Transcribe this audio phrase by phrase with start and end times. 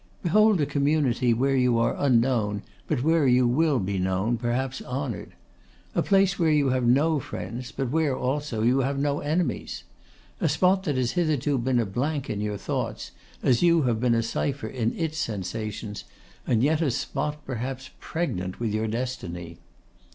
[0.23, 5.33] Behold a community where you are unknown, but where you will be known, perhaps honoured.
[5.93, 9.83] A place where you have no friends, but where, also, you have no enemies.
[10.39, 13.11] A spot that has hitherto been a blank in your thoughts,
[13.43, 16.03] as you have been a cipher in its sensations,
[16.47, 19.59] and yet a spot, perhaps, pregnant with your destiny!